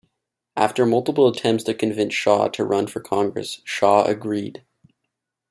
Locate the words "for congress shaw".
2.87-4.03